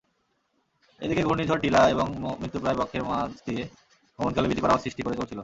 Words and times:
এদিকে 1.01 1.21
ঘূর্ণিঝড় 1.23 1.61
টিলা 1.63 1.81
এবং 1.89 2.07
মৃত্যুপ্রায় 2.41 2.77
বৃক্ষের 2.77 3.03
মাঝ 3.03 3.29
দিয়ে 3.47 3.63
গমনকালে 4.19 4.47
ভীতিকর 4.49 4.71
আওয়াজ 4.71 4.83
সৃষ্টি 4.85 5.01
করে 5.03 5.15
চলছিল। 5.19 5.39